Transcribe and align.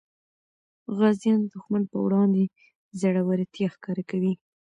غازیان 0.97 1.39
د 1.43 1.47
دښمن 1.53 1.83
په 1.91 1.97
وړاندې 2.05 2.43
زړورتیا 3.01 3.67
ښکاره 3.75 4.03
کوي. 4.09 4.33